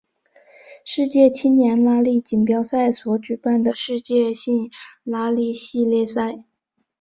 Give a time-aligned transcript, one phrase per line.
[0.83, 4.71] 世界青年拉力锦标赛所举办的世界性
[5.03, 6.43] 拉力系列赛。